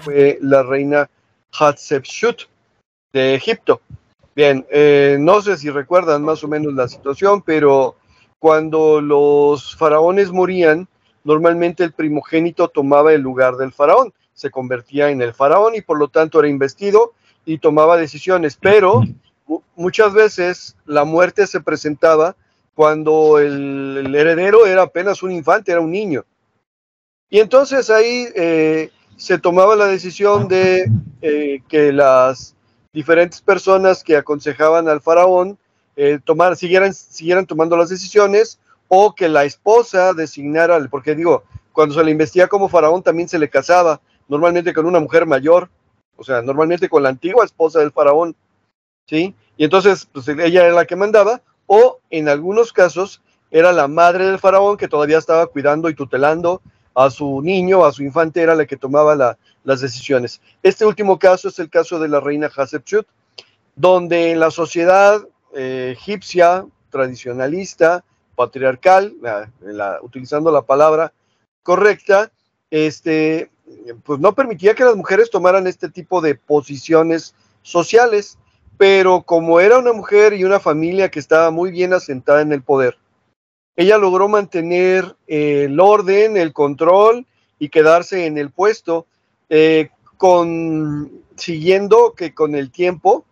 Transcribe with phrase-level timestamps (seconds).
[0.00, 1.08] fue la reina
[1.52, 2.42] Hatshepsut
[3.12, 3.80] de Egipto.
[4.34, 7.96] Bien, eh, no sé si recuerdan más o menos la situación, pero
[8.40, 10.88] cuando los faraones morían,
[11.22, 15.98] normalmente el primogénito tomaba el lugar del faraón, se convertía en el faraón y por
[15.98, 17.12] lo tanto era investido
[17.46, 19.02] y tomaba decisiones, pero
[19.76, 22.36] muchas veces la muerte se presentaba
[22.74, 26.24] cuando el, heredero era apenas un infante, era un niño.
[27.30, 30.90] Y entonces ahí eh, se tomaba la decisión de
[31.22, 32.54] eh, que las
[32.92, 35.58] diferentes personas que aconsejaban al faraón
[35.96, 38.58] eh, tomar, siguieran, siguieran tomando las decisiones
[38.88, 43.38] o que la esposa designara, porque digo, cuando se le investiga como faraón también se
[43.38, 45.68] le casaba, normalmente con una mujer mayor,
[46.16, 48.36] o sea, normalmente con la antigua esposa del faraón,
[49.06, 49.34] ¿sí?
[49.56, 54.26] Y entonces, pues ella era la que mandaba, o en algunos casos era la madre
[54.26, 56.60] del faraón que todavía estaba cuidando y tutelando
[56.94, 60.40] a su niño, a su infante, era la que tomaba las decisiones.
[60.62, 63.06] Este último caso es el caso de la reina Hatshepsut,
[63.76, 65.20] donde en la sociedad
[65.54, 68.04] eh, egipcia tradicionalista,
[68.36, 69.14] patriarcal,
[70.02, 71.12] utilizando la palabra
[71.62, 72.30] correcta,
[72.70, 73.50] este,
[74.04, 78.38] pues no permitía que las mujeres tomaran este tipo de posiciones sociales,
[78.76, 82.62] pero como era una mujer y una familia que estaba muy bien asentada en el
[82.62, 82.98] poder,
[83.76, 87.26] ella logró mantener el orden, el control
[87.58, 89.06] y quedarse en el puesto,
[89.48, 93.24] eh, con, siguiendo que con el tiempo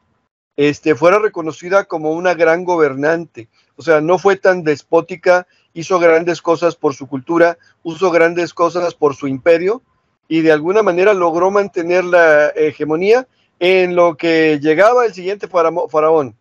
[0.56, 3.48] este, fuera reconocida como una gran gobernante.
[3.76, 8.94] O sea, no fue tan despótica, hizo grandes cosas por su cultura, hizo grandes cosas
[8.94, 9.82] por su imperio
[10.28, 13.26] y de alguna manera logró mantener la hegemonía
[13.58, 16.36] en lo que llegaba el siguiente faraón.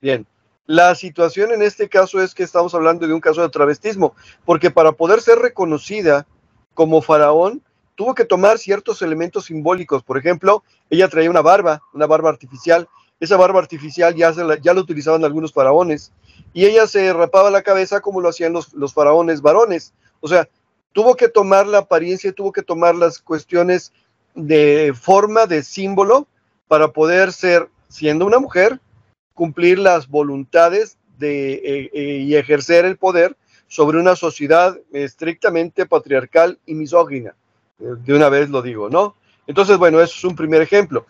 [0.00, 0.26] Bien,
[0.66, 4.14] la situación en este caso es que estamos hablando de un caso de travestismo,
[4.44, 6.26] porque para poder ser reconocida
[6.74, 7.62] como faraón,
[7.94, 10.02] tuvo que tomar ciertos elementos simbólicos.
[10.02, 12.88] Por ejemplo, ella traía una barba, una barba artificial.
[13.18, 16.12] Esa barba artificial ya, la, ya la utilizaban algunos faraones.
[16.52, 19.94] Y ella se rapaba la cabeza como lo hacían los, los faraones varones.
[20.20, 20.48] O sea,
[20.92, 23.92] tuvo que tomar la apariencia, tuvo que tomar las cuestiones
[24.34, 26.26] de forma, de símbolo,
[26.68, 28.80] para poder ser, siendo una mujer,
[29.36, 33.36] cumplir las voluntades de, eh, eh, y ejercer el poder
[33.68, 37.36] sobre una sociedad estrictamente patriarcal y misógina.
[37.78, 39.16] de una vez lo digo, ¿no?
[39.46, 41.04] Entonces, bueno, eso es un primer ejemplo.